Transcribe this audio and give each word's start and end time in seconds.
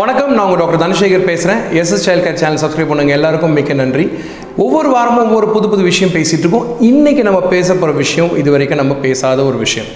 வணக்கம் 0.00 0.30
நான் 0.34 0.44
உங்கள் 0.44 0.60
டாக்டர் 0.60 0.82
தனசேகர் 0.82 1.24
பேசுகிறேன் 1.30 1.58
SS 1.80 2.04
child 2.04 2.22
care 2.26 2.38
channel 2.42 2.60
subscribe 2.62 2.90
பண்ணுங்கள் 2.90 3.16
எல்லாருக்கும் 3.16 3.52
மிக்க 3.56 3.72
நன்றி. 3.80 4.04
ஒவ்வொரு 4.64 4.88
வாரமும் 4.90 5.24
ஒவ்வொரு 5.24 5.48
புது 5.54 5.66
புது 5.68 5.82
விஷயம் 5.82 6.12
பேசிகிட்டு 6.14 6.44
இருக்கோம். 6.44 6.68
இன்றைக்கி 6.90 7.22
நம்ம 7.28 7.40
பேச 7.54 7.68
போகிற 7.74 7.92
விஷயம் 7.98 8.30
இது 8.36 8.50
வரைக்கும் 8.54 8.80
நம்ம 8.82 8.94
பேசாத 8.94 9.44
ஒரு 9.44 9.58
விஷயம். 9.64 9.90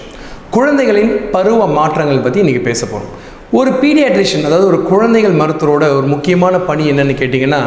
குழந்தைகளின் 0.55 1.11
பருவ 1.35 1.67
மாற்றங்கள் 1.79 2.21
பற்றி 2.25 2.41
இன்றைக்கி 2.43 2.61
பேச 2.69 2.81
போகிறோம் 2.85 3.11
ஒரு 3.51 3.71
பீடியாட்ரிஷியன் 3.71 4.45
அதாவது 4.47 4.65
ஒரு 4.67 4.83
குழந்தைகள் 4.83 5.35
மருத்துவரோட 5.41 5.83
ஒரு 5.97 6.07
முக்கியமான 6.07 6.57
பணி 6.59 6.91
என்னன்னு 6.91 7.13
கேட்டிங்கன்னா 7.19 7.59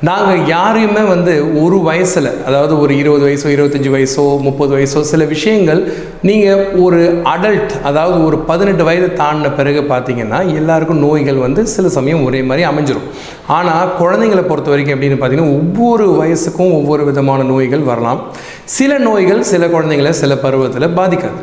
நாங்கள் 0.00 0.46
யாரையுமே 0.46 1.00
வந்து 1.00 1.62
ஒரு 1.62 1.78
வயசில் 1.78 2.28
அதாவது 2.46 2.80
ஒரு 2.80 2.96
இருபது 2.96 3.24
வயசோ 3.26 3.48
இருபத்தஞ்சி 3.54 3.90
வயசோ 3.94 4.40
முப்பது 4.40 4.72
வயசோ 4.76 5.00
சில 5.00 5.24
விஷயங்கள் 5.24 5.92
நீங்கள் 6.22 6.74
ஒரு 6.74 7.22
அடல்ட் 7.24 7.82
அதாவது 7.82 8.24
ஒரு 8.24 8.38
பதினெட்டு 8.38 8.84
வயது 8.84 9.08
தாண்டின 9.22 9.54
பிறகு 9.54 9.80
பார்த்தீங்கன்னா 9.80 10.54
எல்லாருக்கும் 10.54 10.98
நோய்கள் 10.98 11.36
வந்து 11.36 11.66
சில 11.66 11.88
சமயம் 11.88 12.24
ஒரே 12.24 12.42
மாதிரி 12.42 12.68
அமைஞ்சிரும். 12.68 13.08
ஆனால் 13.46 13.90
குழந்தைங்களை 14.00 14.42
பொறுத்த 14.42 14.70
வரைக்கும் 14.70 14.96
எப்படின்னு 14.96 15.18
பார்த்தீங்கன்னா 15.22 15.56
ஒவ்வொரு 15.60 16.06
வயசுக்கும் 16.20 16.72
ஒவ்வொரு 16.72 17.04
விதமான 17.04 17.42
நோய்கள் 17.42 17.80
வரலாம். 17.80 18.22
சில 18.64 18.98
நோய்கள் 18.98 19.42
சில 19.42 19.66
குழந்தைங்களை 19.66 20.10
சில 20.10 20.36
பருவத்தில் 20.36 20.96
பாதிக்காது. 21.00 21.40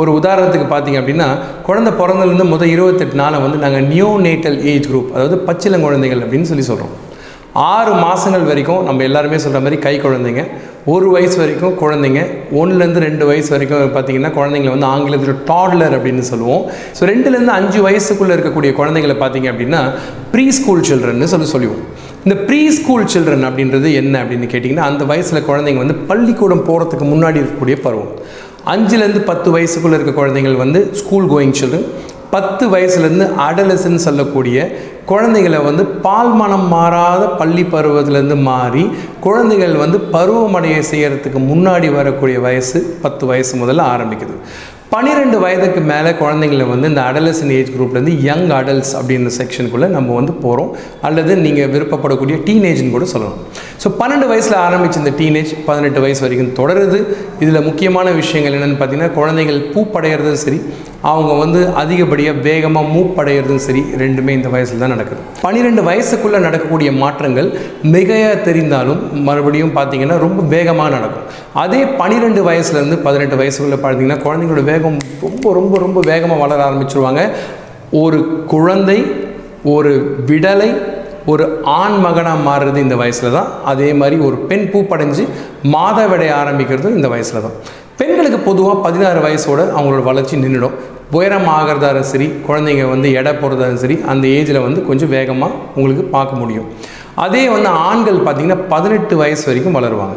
ஒரு 0.00 0.10
உதாரணத்துக்கு 0.18 0.68
பார்த்தீங்க 0.70 1.00
அப்படின்னா 1.00 1.28
குழந்தை 1.66 1.90
பிறந்ததுலேருந்து 2.00 2.52
முதல் 2.52 2.72
இருபத்தெட்டு 2.74 3.16
நாளை 3.22 3.38
வந்து 3.44 3.58
நாங்கள் 3.64 3.88
நியூ 3.92 4.10
நேட்டல் 4.26 4.58
ஏஜ் 4.72 4.88
குரூப் 4.90 5.10
அதாவது 5.16 5.36
பச்சிளங்குழந்தைகள் 5.48 6.22
அப்படின்னு 6.24 6.50
சொல்லி 6.50 6.66
சொல்கிறோம் 6.70 6.94
ஆறு 7.72 7.92
மாதங்கள் 8.04 8.46
வரைக்கும் 8.50 8.80
நம்ம 8.86 9.02
எல்லாருமே 9.08 9.38
சொல்கிற 9.42 9.58
மாதிரி 9.64 9.76
கை 9.84 9.92
குழந்தைங்க 10.04 10.42
ஒரு 10.92 11.06
வயசு 11.14 11.36
வரைக்கும் 11.40 11.76
குழந்தைங்க 11.82 12.20
ஒன்றுலேருந்து 12.60 13.04
ரெண்டு 13.06 13.24
வயசு 13.28 13.50
வரைக்கும் 13.54 13.92
பார்த்தீங்கன்னா 13.96 14.30
குழந்தைங்கள 14.38 14.72
வந்து 14.74 14.88
ஆங்கிலத்தில் 14.94 15.38
டாட்லர் 15.50 15.94
அப்படின்னு 15.98 16.24
சொல்லுவோம். 16.30 16.64
ஸோ 16.96 17.02
ரெண்டுலேருந்து 17.12 17.54
அஞ்சு 17.58 17.78
வயசுக்குள்ளே 17.86 18.34
இருக்கக்கூடிய 18.36 18.72
குழந்தைங்களை 18.80 19.16
பார்த்தீங்க 19.22 19.48
அப்படின்னா 19.52 19.80
ப்ரீ 20.32 20.46
ஸ்கூல் 20.58 20.84
சில்ட்ரன்னு 20.90 21.30
சொல்லி 21.34 21.48
சொல்லுவோம். 21.54 21.84
இந்த 22.26 22.36
ப்ரீ 22.48 22.60
ஸ்கூல் 22.78 23.08
சில்ட்ரன் 23.14 23.46
அப்படின்றது 23.48 23.88
என்ன 24.00 24.14
அப்படின்னு 24.24 24.46
கேட்டிங்கன்னா 24.52 24.86
அந்த 24.90 25.04
வயசில் 25.12 25.46
குழந்தைங்க 25.48 25.80
வந்து 25.84 25.96
பள்ளிக்கூடம் 26.10 26.66
போகிறதுக்கு 26.68 27.06
முன்னாடி 27.14 27.40
இருக்கக்கூடிய 27.42 27.78
பருவம். 27.86 28.12
அஞ்சுலேருந்து 28.72 29.22
பத்து 29.24 29.48
வயசுக்குள்ளே 29.54 29.96
இருக்க 29.96 30.12
குழந்தைகள் 30.12 30.62
வந்து 30.62 30.80
ஸ்கூல் 30.94 31.30
கோயிங் 31.32 31.56
சில்ட்ரன் 31.60 31.86
பத்து 32.30 32.64
வயசுலேருந்து 32.68 33.26
அடலசன் 33.46 34.04
சொல்லக்கூடிய 34.04 34.58
குழந்தைகளை 35.04 35.58
வந்து 35.66 35.82
பால்மனம் 36.06 36.68
மாறாத 36.68 37.24
பள்ளி 37.40 37.64
பருவத்திலேருந்து 37.64 38.38
மாறி 38.42 38.84
குழந்தைகள் 39.20 39.74
வந்து 39.82 39.98
பருவமடையை 40.14 40.80
செய்கிறதுக்கு 40.90 41.40
முன்னாடி 41.50 41.88
வரக்கூடிய 41.94 42.38
வயசு 42.40 42.80
பத்து 43.02 43.26
வயசு 43.26 43.52
முதல்ல 43.62 43.84
ஆரம்பிக்குது. 43.94 44.36
பன்னிரெண்டு 44.94 45.36
வயதுக்கு 45.42 45.80
மேலே 45.90 46.10
குழந்தைங்களை 46.20 46.64
வந்து 46.72 46.88
இந்த 46.90 47.00
அடலசன் 47.10 47.52
ஏஜ் 47.54 47.70
குரூப்லேருந்து 47.76 48.12
யங் 48.26 48.50
அடல்ட்ஸ் 48.58 48.92
அப்படின்ற 48.98 49.30
செக்ஷனுக்குள்ளே 49.38 49.88
நம்ம 49.94 50.14
வந்து 50.18 50.34
போகிறோம் 50.44 50.70
அல்லது 51.06 51.32
நீங்கள் 51.44 51.70
விருப்பப்படக்கூடிய 51.72 52.36
டீனேஜ்னு 52.48 52.92
கூட 52.96 53.06
சொல்லலாம். 53.12 53.38
ஸோ 53.82 53.90
பன்னெண்டு 54.00 54.26
வயசில் 54.32 54.56
ஆரம்பித்த 54.66 55.02
இந்த 55.02 55.12
டீனேஜ் 55.20 55.52
பதினெட்டு 55.68 56.02
வயசு 56.04 56.22
வரைக்கும் 56.24 56.54
தொடருது. 56.60 57.00
இதில் 57.44 57.66
முக்கியமான 57.68 58.12
விஷயங்கள் 58.20 58.56
என்னென்னு 58.58 58.78
பார்த்தீங்கன்னா 58.80 59.16
குழந்தைகள் 59.20 59.60
பூப்படைகிறதும் 59.74 60.42
சரி 60.44 60.60
அவங்க 61.10 61.32
வந்து 61.40 61.60
அதிகப்படியாக 61.80 62.42
வேகமாக 62.46 62.90
மூப்படைகிறதும் 62.94 63.62
சரி 63.64 63.82
ரெண்டுமே 64.02 64.32
இந்த 64.38 64.48
வயசில் 64.54 64.82
தான் 64.82 64.94
நடக்குது. 64.94 65.20
பன்னிரெண்டு 65.44 65.82
வயசுக்குள்ளே 65.88 66.38
நடக்கக்கூடிய 66.46 66.90
மாற்றங்கள் 67.02 67.48
மிகையாக 67.94 68.36
தெரிந்தாலும் 68.46 69.02
மறுபடியும் 69.26 69.74
பார்த்தீங்கன்னா 69.78 70.16
ரொம்ப 70.24 70.42
வேகமாக 70.54 70.94
நடக்கும். 70.96 71.26
அதே 71.64 71.80
பன்னிரெண்டு 72.00 72.42
வயசுலேருந்து 72.48 72.98
பதினெட்டு 73.06 73.38
வயசுக்குள்ளே 73.42 73.80
பார்த்தீங்கன்னா 73.84 74.18
குழந்தைங்களோட 74.24 74.64
வேகம் 74.72 74.98
ரொம்ப 75.26 75.52
ரொம்ப 75.58 75.78
ரொம்ப 75.84 76.00
வேகமாக 76.10 76.42
வளர 76.44 76.60
ஆரம்பிச்சிருவாங்க. 76.68 77.22
ஒரு 78.04 78.20
குழந்தை 78.54 78.98
ஒரு 79.74 79.94
விடலை 80.30 80.70
ஒரு 81.32 81.44
ஆண் 81.82 81.98
மகனாக 82.04 82.44
மாறுறது 82.48 82.78
இந்த 82.86 82.96
வயசில் 83.02 83.36
தான். 83.36 83.52
அதே 83.70 83.86
மாதிரி 84.00 84.16
ஒரு 84.26 84.36
பெண் 84.48 84.66
பூப்படைஞ்சு 84.72 85.24
மாதவிடைய 85.74 86.30
ஆரம்பிக்கிறதும் 86.40 86.96
இந்த 86.98 87.08
வயசில் 87.12 87.44
தான். 87.46 87.56
பெண்களுக்கு 88.00 88.38
பொதுவாக 88.48 88.76
பதினாறு 88.84 89.20
வயசோட 89.24 89.60
அவங்களோட 89.76 90.02
வளர்ச்சி 90.10 90.36
நின்றுடும் 90.44 90.76
உயரம் 91.16 91.48
ஆகிறதாலும் 91.56 92.08
சரி 92.12 92.26
குழந்தைங்க 92.46 92.84
வந்து 92.94 93.08
எடை 93.18 93.32
போகிறதாலும் 93.42 93.82
சரி 93.84 93.96
அந்த 94.12 94.24
ஏஜில் 94.36 94.64
வந்து 94.66 94.80
கொஞ்சம் 94.88 95.12
வேகமாக 95.16 95.58
உங்களுக்கு 95.76 96.04
பார்க்க 96.16 96.40
முடியும். 96.42 96.68
அதே 97.24 97.42
வந்து 97.54 97.70
ஆண்கள் 97.88 98.24
பார்த்திங்கன்னா 98.26 98.60
பதினெட்டு 98.74 99.14
வயசு 99.22 99.44
வரைக்கும் 99.48 99.76
வளருவாங்க. 99.78 100.16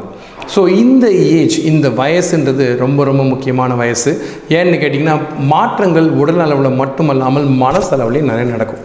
ஸோ 0.53 0.61
இந்த 0.81 1.05
ஏஜ் 1.37 1.57
இந்த 1.71 1.87
வயசுன்றது 2.01 2.65
ரொம்ப 2.83 2.99
ரொம்ப 3.09 3.23
முக்கியமான 3.31 3.71
வயசு. 3.81 4.11
ஏன்னு 4.57 4.77
கேட்டிங்கன்னா 4.83 5.17
மாற்றங்கள் 5.53 6.07
உடல் 6.21 6.43
அளவில் 6.45 6.77
மட்டுமல்லாமல் 6.81 7.47
மனசளவுலேயும் 7.63 8.31
நிறைய 8.31 8.47
நடக்கும். 8.55 8.83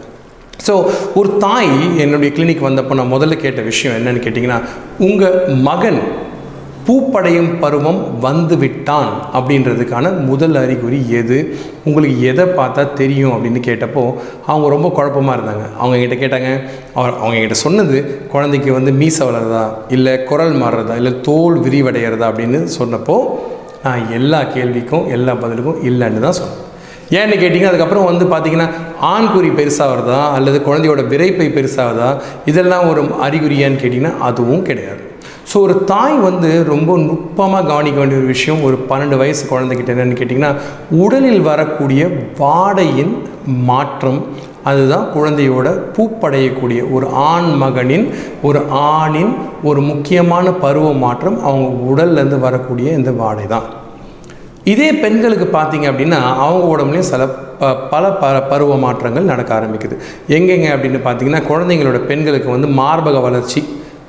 ஸோ 0.67 0.75
ஒரு 1.19 1.31
தாய் 1.45 1.73
என்னுடைய 2.03 2.31
கிளினிக் 2.35 2.67
வந்தப்போ 2.69 2.97
நான் 2.99 3.15
முதல்ல 3.15 3.37
கேட்ட 3.45 3.61
விஷயம் 3.71 3.97
என்னன்னு 3.99 4.25
கேட்டிங்கன்னா 4.25 4.59
உங்கள் 5.07 5.39
மகன் 5.69 6.01
பூப்படையும் 6.87 7.59
பருவம் 7.61 8.19
வந்து 8.21 8.59
விட்டான் 8.59 9.11
அப்படின்றதுக்கான 9.35 10.21
முதல் 10.21 10.55
அறிகுறி 10.55 11.11
எது? 11.11 11.57
உங்களுக்கு 11.85 12.23
எதை 12.23 12.45
பார்த்தா 12.45 12.93
தெரியும் 12.93 13.33
அப்படின்னு 13.33 13.61
கேட்டப்போ 13.69 14.15
அவங்க 14.47 14.69
ரொம்ப 14.69 14.89
குழப்பமாக 14.89 15.41
இருந்தாங்க. 15.41 15.65
அவங்க 15.79 15.97
என்கிட்ட 15.97 16.19
கேட்டாங்க 16.19 16.61
அவர் 16.95 17.19
அவங்க 17.19 17.39
என்கிட்ட 17.39 17.51
சொன்னது 17.51 18.27
குழந்தைக்கு 18.29 18.73
வந்து 18.73 18.91
மீச 18.93 19.25
வளருதா? 19.25 19.65
இல்லை 19.89 20.25
குரல் 20.25 20.53
மாறுறதா? 20.53 20.97
இல்லை 20.97 21.21
தோல் 21.21 21.59
விரிவடைகிறதா? 21.61 22.29
அப்படின்னு 22.33 22.69
சொன்னப்போ 22.79 23.25
நான் 23.85 24.11
எல்லா 24.13 24.43
கேள்விக்கும் 24.43 25.07
எல்லா 25.11 25.33
பதிலுக்கும் 25.33 25.81
இல்லைன்னு 25.83 26.19
தான் 26.19 26.33
சொன்னேன். 26.33 26.59
ஏன்னு 27.11 27.41
கேட்டிங்கன்னா 27.41 27.73
அதுக்கப்புறம் 27.73 28.05
வந்து 28.05 28.25
பார்த்தீங்கன்னா 28.25 28.69
ஆண்குறி 29.03 29.51
பெருசாகிறதா 29.61 30.21
அல்லது 30.33 30.59
குழந்தையோட 30.59 31.09
விரைப்பை 31.09 31.49
பெருசாகுதா 31.49 32.21
இதெல்லாம் 32.47 32.89
ஒரு 32.89 33.03
அறிகுறியான்னு 33.03 33.83
கேட்டிங்கன்னா 33.83 34.19
அதுவும் 34.19 34.63
கிடையாது. 34.63 35.11
ஸோ 35.51 35.57
ஒரு 35.57 35.75
தாய் 35.85 36.17
வந்து 36.19 36.51
ரொம்ப 36.65 36.91
நுட்பமாக 36.99 37.67
கவனிக்க 37.67 37.99
வேண்டிய 37.99 38.21
ஒரு 38.21 38.27
விஷயம் 38.27 38.63
ஒரு 38.63 38.77
பன்னெண்டு 38.91 39.17
வயசு 39.17 39.43
குழந்தைகிட்ட 39.51 39.95
என்னென்னு 39.95 40.19
கேட்டிங்கன்னா 40.19 40.53
உடலில் 41.05 41.43
வரக்கூடிய 41.51 42.03
வாடையின் 42.39 43.13
மாற்றம் 43.71 44.21
அதுதான் 44.71 45.07
குழந்தையோட 45.15 45.69
பூப்படையக்கூடிய 45.97 46.81
ஒரு 46.93 47.07
ஆண் 47.31 47.51
மகனின் 47.63 48.07
ஒரு 48.43 48.61
ஆணின் 48.71 49.33
ஒரு 49.63 49.81
முக்கியமான 49.81 50.53
பருவ 50.65 50.93
மாற்றம் 51.05 51.39
அவங்க 51.43 51.69
உடல்லேருந்து 51.93 52.39
வரக்கூடிய 52.39 52.93
இந்த 52.93 53.13
வாடை 53.13 53.47
தான். 53.47 53.67
இதே 54.65 54.89
பெண்களுக்கு 54.95 55.47
பார்த்தீங்க 55.59 55.87
அப்படின்னா 55.93 56.21
அவங்க 56.45 56.65
உடம்புலையும் 56.75 57.11
சில 57.13 57.23
ப 57.61 57.73
பல 57.91 58.05
ப 58.21 58.27
பருவ 58.51 58.77
மாற்றங்கள் 58.77 59.31
நடக்க 59.33 59.51
ஆரம்பிக்குது. 59.59 59.97
எங்கெங்க 60.37 60.69
அப்படின்னு 60.75 61.01
பார்த்தீங்கன்னா 61.07 61.43
குழந்தைங்களோட 61.51 61.99
பெண்களுக்கு 62.11 62.49
வந்து 62.51 62.69
மார்பக 62.81 63.21
வளர்ச்சி 63.21 63.61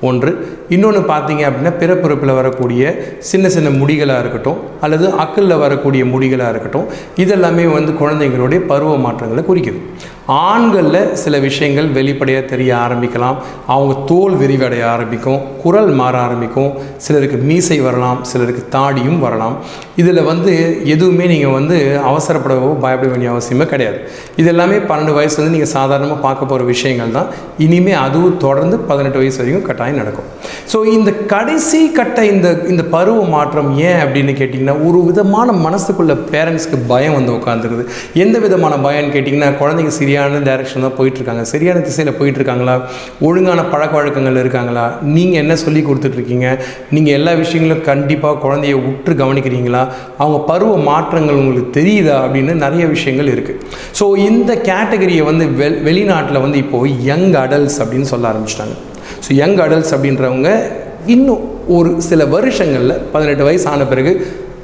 ஒன்று. 0.10 0.32
இன்னொன்று 0.76 1.02
பார்த்தீங்க 1.12 1.44
அப்படின்னா 1.48 1.72
பிறப்பிறப்பில் 1.82 2.38
வரக்கூடிய 2.40 2.84
சின்ன 3.32 3.50
சின்ன 3.56 3.70
முடிகளாக 3.82 4.24
இருக்கட்டும் 4.24 4.60
அல்லது 4.86 5.06
அக்கலில் 5.24 5.62
வரக்கூடிய 5.64 6.04
முடிகளாக 6.14 6.54
இருக்கட்டும் 6.54 6.90
இதெல்லாமே 7.24 7.66
வந்து 7.78 7.94
குழந்தைங்களுடைய 8.02 8.62
பருவ 8.72 8.98
மாற்றங்களை 9.06 9.44
குறிக்குது. 9.50 9.82
ஆண்களில் 10.28 11.02
சில 11.22 11.40
விஷயங்கள் 11.46 11.88
வெளிப்படையாக 11.96 12.44
தெரிய 12.52 12.72
ஆரம்பிக்கலாம். 12.84 13.38
அவங்க 13.74 13.94
தோல் 14.10 14.36
விரிவடைய 14.42 14.84
ஆரம்பிக்கும் 14.92 15.42
குரல் 15.64 15.92
மாற 16.00 16.16
ஆரம்பிக்கும். 16.26 16.70
சிலருக்கு 17.06 17.38
மீசை 17.50 17.78
வரலாம் 17.88 18.20
சிலருக்கு 18.30 18.64
தாடியும் 18.76 19.20
வரலாம். 19.26 19.56
இதில் 20.02 20.22
வந்து 20.30 20.54
எதுவுமே 20.94 21.26
நீங்கள் 21.34 21.56
வந்து 21.58 21.78
அவசரப்படவோ 22.10 22.70
பயப்பட 22.86 23.10
வேண்டிய 23.14 23.32
அவசியமே 23.34 23.66
கிடையாது. 23.74 24.00
இது 24.42 24.50
எல்லாமே 24.54 24.78
பன்னெண்டு 24.90 25.18
வயசுலேருந்து 25.18 25.56
நீங்கள் 25.58 25.74
சாதாரணமாக 25.78 26.20
பார்க்க 26.28 26.52
போகிற 26.52 26.68
விஷயங்கள் 26.74 27.16
தான். 27.18 27.28
இனிமேல் 27.66 28.00
அதுவும் 28.06 28.40
தொடர்ந்து 28.46 28.78
பதினெட்டு 28.92 29.22
வயசு 29.22 29.40
வரைக்கும் 29.42 29.68
கட்டாயம் 29.70 30.02
நடக்கும். 30.02 30.30
ஸோ 30.72 30.80
இந்த 30.98 31.10
கடைசி 31.34 31.82
கட்ட 32.00 32.26
இந்த 32.34 32.48
இந்த 32.74 32.84
பருவ 32.96 33.28
மாற்றம் 33.36 33.70
ஏன் 33.90 34.00
அப்படின்னு 34.06 34.34
கேட்டிங்கன்னா 34.40 34.78
ஒரு 34.88 35.00
விதமான 35.10 35.52
மனசுக்குள்ள 35.66 36.16
பேரண்ட்ஸ்க்கு 36.32 36.80
பயம் 36.94 37.18
வந்து 37.20 37.32
உட்காந்துருக்குது 37.38 37.86
எந்த 38.24 38.38
விதமான 38.48 38.74
பயம்னு 38.88 39.14
கேட்டிங்கன்னா 39.16 39.52
குழந்தைங்க 39.62 39.94
சரியான 40.14 40.40
டைரக்ஷன் 40.48 40.84
தான் 40.86 40.96
போயிட்டுருக்காங்க. 40.98 41.44
சரியான 41.52 41.78
திசையில் 41.86 42.18
போயிட்டுருக்காங்களா? 42.18 42.74
ஒழுங்கான 43.28 43.62
பழக்க 43.72 43.94
வழக்கங்கள் 44.00 44.38
இருக்காங்களா? 44.42 44.84
நீங்கள் 45.16 45.42
என்ன 45.44 45.54
சொல்லி 45.62 45.82
கொடுத்துட்ருக்கீங்க 45.88 46.48
நீங்கள் 46.96 47.16
எல்லா 47.20 47.32
விஷயங்களும் 47.42 47.82
கண்டிப்பாக 47.88 48.36
குழந்தைய 48.44 48.76
உற்று 48.90 49.14
கவனிக்கிறீங்களா? 49.22 49.82
அவங்க 50.22 50.40
பருவ 50.52 50.76
மாற்றங்கள் 50.90 51.40
உங்களுக்கு 51.42 51.72
தெரியுதா? 51.80 52.18
அப்படின்னு 52.26 52.54
நிறைய 52.66 52.84
விஷயங்கள் 52.94 53.32
இருக்குது 53.36 53.60
ஸோ 54.00 54.08
இந்த 54.28 54.52
கேட்டகரியை 54.70 55.24
வந்து 55.32 55.48
வெ 55.62 55.70
வெளிநாட்டில் 55.90 56.44
வந்து 56.46 56.60
இப்போது 56.66 56.94
யங் 57.10 57.28
அடல்ட்ஸ் 57.44 57.80
அப்படின்னு 57.84 58.12
சொல்ல 58.14 58.32
ஆரம்பிச்சிட்டாங்க. 58.34 58.78
ஸோ 59.26 59.32
யங் 59.42 59.60
அடல்ட்ஸ் 59.66 59.96
அப்படின்றவங்க 59.98 60.52
இன்னும் 61.16 61.44
ஒரு 61.78 61.90
சில 62.12 62.24
வருஷங்களில் 62.38 63.00
பதினெட்டு 63.14 63.44
வயசு 63.50 63.68
ஆன 63.74 63.86
பிறகு 63.92 64.14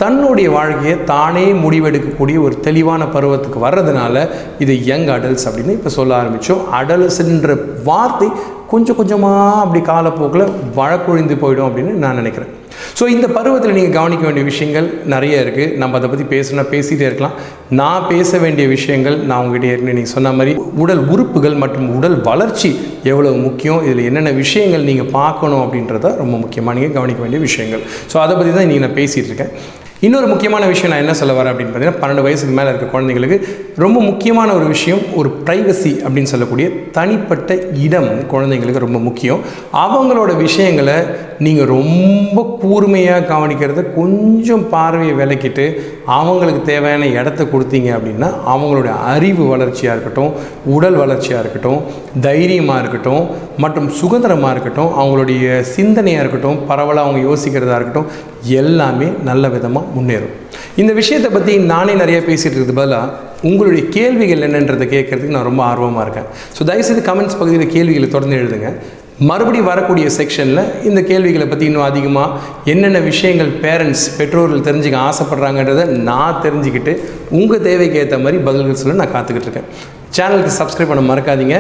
தன்னுடைய 0.01 0.47
வாழ்க்கையை 0.57 0.97
தானே 1.13 1.45
முடிவெடுக்கக்கூடிய 1.63 2.37
ஒரு 2.45 2.55
தெளிவான 2.67 3.01
பருவத்துக்கு 3.15 3.59
வர்றதுனால 3.65 4.15
இது 4.63 4.73
யங் 4.91 5.09
அடல்ட்ஸ் 5.15 5.47
அப்படின்னு 5.49 5.75
இப்போ 5.79 5.91
சொல்ல 5.97 6.13
ஆரம்பித்தோம் 6.21 6.63
அடல்ட்ஸ்ன்ற 6.79 7.55
வார்த்தை 7.89 8.29
கொஞ்சம் 8.71 8.97
கொஞ்சமாக 8.97 9.37
அப்படி 9.63 9.79
காலப்போக்கில் 9.91 10.51
வழக்கொழிந்து 10.79 11.35
போயிடும் 11.43 11.67
அப்படின்னு 11.67 11.93
நான் 12.03 12.19
நினைக்கிறேன். 12.21 12.51
ஸோ 12.97 13.03
இந்த 13.13 13.27
பருவத்தில் 13.37 13.75
நீங்கள் 13.77 13.95
கவனிக்க 13.97 14.23
வேண்டிய 14.27 14.43
விஷயங்கள் 14.49 14.87
நிறைய 15.13 15.43
இருக்குது 15.43 15.73
நம்ம 15.81 15.97
அதை 15.99 16.07
பற்றி 16.11 16.25
பேசணும்னா 16.33 16.65
பேசிகிட்டே 16.73 17.07
இருக்கலாம். 17.09 17.35
நான் 17.79 18.07
பேச 18.11 18.39
வேண்டிய 18.43 18.65
விஷயங்கள் 18.75 19.17
நான் 19.29 19.41
உங்ககிட்ட 19.43 19.71
ஏற்கனவே 19.71 19.97
நீங்கள் 19.99 20.15
சொன்ன 20.15 20.33
மாதிரி 20.39 20.53
உடல் 20.83 21.03
உறுப்புகள் 21.15 21.57
மற்றும் 21.63 21.89
உடல் 21.97 22.17
வளர்ச்சி 22.29 22.71
எவ்வளோ 23.13 23.33
முக்கியம் 23.47 23.83
இதில் 23.87 24.07
என்னென்ன 24.09 24.33
விஷயங்கள் 24.43 24.87
நீங்கள் 24.91 25.11
பார்க்கணும் 25.19 25.63
அப்படின்றத 25.65 26.15
ரொம்ப 26.23 26.35
முக்கியமாக 26.45 26.75
நீங்கள் 26.79 26.97
கவனிக்க 26.99 27.21
வேண்டிய 27.25 27.41
விஷயங்கள். 27.49 27.83
ஸோ 28.13 28.17
அதை 28.25 28.35
பற்றி 28.39 28.53
தான் 28.57 28.65
இன்றைக்கி 28.67 28.85
நான் 28.87 28.99
பேசிகிட்டு 29.01 29.31
இருக்கேன். 29.31 29.53
இன்னொரு 30.01 30.27
முக்கியமான 30.27 30.65
விஷயம் 30.65 30.91
நான் 30.91 31.01
என்ன 31.01 31.13
சொல்ல 31.13 31.33
வரேன் 31.33 31.51
அப்படின்னு 31.51 31.71
பார்த்தீங்கன்னா 31.71 32.01
பன்னெண்டு 32.01 32.21
வயசுக்கு 32.21 32.53
மேலே 32.53 32.69
இருக்க 32.69 32.85
குழந்தைங்களுக்கு 32.85 33.37
ரொம்ப 33.75 34.01
முக்கியமான 34.01 34.53
ஒரு 34.53 34.65
விஷயம் 34.65 35.01
ஒரு 35.15 35.29
ப்ரைவசி 35.45 35.91
அப்படின்னு 36.03 36.23
சொல்லக்கூடிய 36.23 36.67
தனிப்பட்ட 36.91 37.55
இடம் 37.79 38.07
குழந்தைங்களுக்கு 38.31 38.77
ரொம்ப 38.77 38.99
முக்கியம். 38.99 39.41
அவங்களோட 39.73 40.37
விஷயங்களை 40.37 40.95
நீங்கள் 41.39 41.65
ரொம்ப 41.65 42.57
கூர்மையாக 42.61 43.25
கவனிக்கிறத 43.25 43.93
கொஞ்சம் 43.93 44.69
பார்வையை 44.69 45.15
விளக்கிட்டு 45.15 45.65
அவங்களுக்கு 46.05 46.61
தேவையான 46.61 47.05
இடத்த 47.05 47.43
கொடுத்தீங்க 47.43 47.89
அப்படின்னா 47.95 48.29
அவங்களுடைய 48.45 48.95
அறிவு 49.03 49.47
வளர்ச்சியாக 49.47 49.95
இருக்கட்டும் 49.95 50.31
உடல் 50.65 50.95
வளர்ச்சியாக 50.95 51.41
இருக்கட்டும் 51.41 51.81
தைரியமாக 52.21 52.79
இருக்கட்டும் 52.79 53.23
மற்றும் 53.57 53.89
சுதந்திரமாக 53.89 54.51
இருக்கட்டும் 54.51 54.91
அவங்களுடைய 54.97 55.61
சிந்தனையாக 55.75 56.19
இருக்கட்டும் 56.19 56.65
பரவலாக 56.67 57.07
அவங்க 57.07 57.21
யோசிக்கிறதா 57.29 57.75
இருக்கட்டும் 57.75 58.09
எல்லாமே 58.59 59.07
நல்ல 59.29 59.47
விதமாக 59.55 59.85
முன்னேறும். 59.95 60.35
இந்த 60.81 60.91
விஷயத்தை 61.01 61.29
பற்றி 61.31 61.53
நானே 61.73 61.93
நிறைய 62.03 62.19
பேசிகிட்டு 62.27 62.57
இருக்கிறது 62.57 62.79
பதிலாக 62.81 63.27
உங்களுடைய 63.49 63.83
கேள்விகள் 63.95 64.45
என்னன்றதை 64.47 64.85
கேட்குறதுக்கு 64.93 65.35
நான் 65.37 65.49
ரொம்ப 65.49 65.63
ஆர்வமாக 65.71 66.05
இருக்கேன். 66.05 66.29
ஸோ 66.55 66.61
தயவுசெய்து 66.69 67.03
கமெண்ட்ஸ் 67.09 67.39
பகுதியில் 67.41 67.73
கேள்விகளை 67.75 68.09
தொடர்ந்து 68.15 68.39
எழுதுங்க. 68.41 68.69
மறுபடியும் 69.29 69.69
வரக்கூடிய 69.69 70.07
செக்ஷனில் 70.17 70.63
இந்த 70.89 70.99
கேள்விகளை 71.09 71.45
பற்றி 71.51 71.65
இன்னும் 71.69 71.87
அதிகமாக 71.87 72.35
என்னென்ன 72.73 72.99
விஷயங்கள் 73.07 73.51
பேரண்ட்ஸ் 73.63 74.05
பெற்றோர்கள் 74.17 74.65
தெரிஞ்சுக்க 74.67 74.97
ஆசைப்பட்றாங்கன்றத 75.09 75.85
நான் 76.09 76.41
தெரிஞ்சுக்கிட்டு 76.45 76.93
உங்கள் 77.39 77.65
தேவைக்கு 77.67 77.99
ஏற்ற 78.03 78.19
மாதிரி 78.25 78.39
பதில்கள் 78.47 78.81
சொல்ல 78.81 78.99
நான் 79.01 79.15
காத்துக்கிட்டு 79.15 79.49
இருக்கேன். 79.49 79.69
சேனலுக்கு 80.17 80.53
சப்ஸ்கிரைப் 80.59 80.91
பண்ண 80.91 81.03
மறக்காதீங்க. 81.11 81.57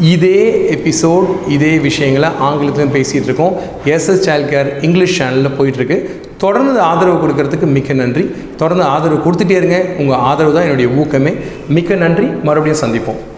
இதே 0.00 0.68
எபிசோட் 0.70 1.48
இதே 1.48 1.78
விஷயங்களை 1.78 2.28
ஆங்கிலத்திலும் 2.38 2.94
பேசிகிட்டு 2.94 3.22
இருக்கோம். 3.22 3.56
எஸ்எஸ் 3.84 4.26
சைல்ட் 4.26 4.52
கேர் 4.52 4.82
இங்கிலீஷ் 4.82 5.22
சேனலில் 5.22 5.50
போயிட்டுருக்கு. 5.58 6.10
தொடர்ந்து 6.36 6.80
ஆதரவு 6.80 7.26
கொடுக்கறதுக்கு 7.26 7.66
மிக்க 7.66 7.92
நன்றி. 7.92 8.34
தொடர்ந்து 8.56 8.84
ஆதரவு 8.84 9.30
கொடுத்துட்டே 9.30 9.50
இருங்க. 9.50 9.84
உங்கள் 9.98 10.16
ஆதரவு 10.16 10.54
தான் 10.54 10.62
என்னுடைய 10.62 10.90
ஊக்கமே. 11.02 11.36
மிக்க 11.68 11.94
நன்றி. 11.94 12.24
மறுபடியும் 12.24 12.94
சந்திப்போம். 12.94 13.31